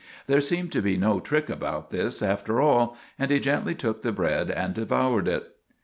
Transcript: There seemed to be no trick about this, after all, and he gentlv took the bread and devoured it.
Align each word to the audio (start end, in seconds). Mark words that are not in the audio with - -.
There 0.25 0.41
seemed 0.41 0.71
to 0.71 0.81
be 0.81 0.97
no 0.97 1.19
trick 1.19 1.47
about 1.47 1.91
this, 1.91 2.23
after 2.23 2.59
all, 2.59 2.97
and 3.19 3.29
he 3.29 3.39
gentlv 3.39 3.77
took 3.77 4.01
the 4.01 4.11
bread 4.11 4.49
and 4.49 4.73
devoured 4.73 5.27
it. 5.27 5.55